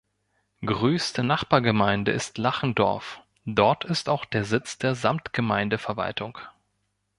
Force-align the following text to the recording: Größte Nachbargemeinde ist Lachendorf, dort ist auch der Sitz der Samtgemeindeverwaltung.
Größte 0.65 1.23
Nachbargemeinde 1.23 2.11
ist 2.11 2.39
Lachendorf, 2.39 3.21
dort 3.45 3.85
ist 3.85 4.09
auch 4.09 4.25
der 4.25 4.45
Sitz 4.45 4.79
der 4.79 4.95
Samtgemeindeverwaltung. 4.95 6.39